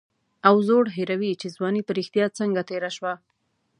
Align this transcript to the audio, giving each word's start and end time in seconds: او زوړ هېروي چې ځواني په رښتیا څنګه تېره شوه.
او 0.47 0.55
زوړ 0.67 0.85
هېروي 0.95 1.33
چې 1.41 1.47
ځواني 1.55 1.81
په 1.85 1.91
رښتیا 1.99 2.25
څنګه 2.39 2.61
تېره 2.69 2.89
شوه. 2.95 3.13